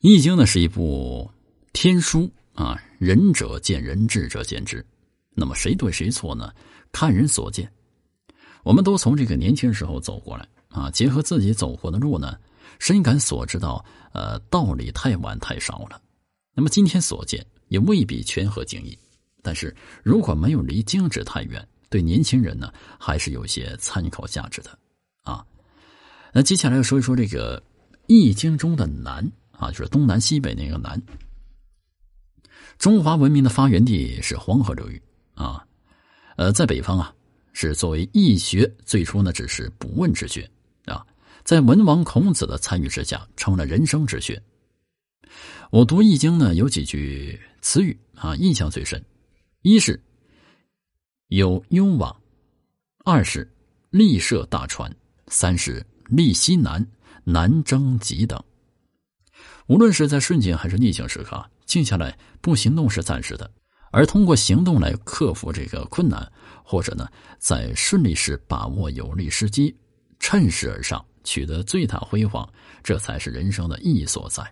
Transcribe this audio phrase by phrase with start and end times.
[0.00, 1.28] 易经》呢是一部
[1.72, 4.84] 天书啊，仁者见仁，智者见智。
[5.34, 6.52] 那么谁对谁错呢？
[6.92, 7.68] 看人所见。
[8.62, 12.38] 我们都从这个年轻时候走过来啊，结合自己走过的路呢，
[12.78, 16.00] 深感所知道，呃，道理太晚太少了。
[16.54, 18.96] 那么今天所见也未必全合经义，
[19.42, 19.74] 但是
[20.04, 24.78] 如果没有离经旨太远，对年轻人呢，还是有些参考价值的
[25.24, 25.44] 啊。
[26.32, 27.60] 那接下来要说一说这个
[28.06, 29.28] 《易经》中的难。
[29.58, 31.00] 啊，就是东南西北那个南。
[32.78, 35.02] 中华文明的发源地是黄河流域
[35.34, 35.66] 啊，
[36.36, 37.12] 呃，在北方啊，
[37.52, 40.48] 是作为易学最初呢只是卜问之学
[40.84, 41.04] 啊，
[41.42, 44.40] 在文王孔子的参与之下，成了人生之学。
[45.70, 49.04] 我读易经呢，有几句词语啊，印象最深：
[49.62, 50.00] 一是
[51.26, 52.16] 有幽往，
[53.04, 53.50] 二是
[53.90, 54.94] 立设大船，
[55.26, 56.86] 三是立西南，
[57.24, 58.40] 南征极等。
[59.68, 63.50] 无论是在顺境还是逆境时刻，静下来不行动是暂时的，
[63.90, 66.26] 而通过行动来克服这个困难，
[66.64, 67.06] 或者呢，
[67.38, 69.76] 在顺利时把握有利时机，
[70.18, 72.48] 趁势而上，取得最大辉煌，
[72.82, 74.42] 这才是人生的意义所在。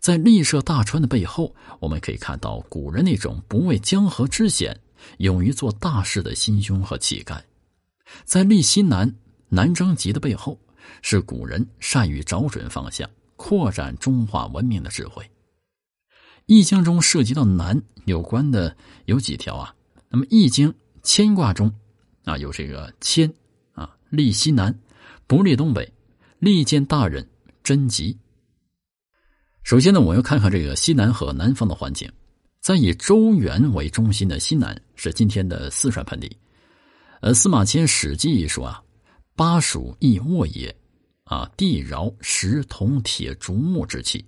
[0.00, 4.76] 在立设大川的背后，我们可以看到古人那种不畏江河之险、
[5.18, 7.36] 勇于做大事的心胸和气概；
[8.24, 9.12] 在立西南、
[9.48, 10.58] 南征极的背后，
[11.00, 13.08] 是古人善于找准方向。
[13.44, 15.24] 扩展中华文明的智慧，
[16.46, 18.74] 《易经》中涉及到南有关的
[19.06, 19.74] 有几条啊？
[20.08, 20.70] 那么《易经》
[21.02, 21.68] 牵卦中
[22.24, 23.28] 啊有这个牵
[23.72, 24.72] 啊，立西南，
[25.26, 25.92] 不立东北，
[26.38, 27.28] 利见大人，
[27.64, 28.16] 贞吉。
[29.64, 32.08] 首先呢，我要看看这个西南和南方的环境。
[32.60, 36.30] 在以周原为中心的西南是今天的四川盆地。
[37.20, 38.80] 呃，司马迁《史记》说啊，
[39.34, 40.72] 巴蜀易沃也。
[41.24, 44.24] 啊，地饶石铜铁竹木之气，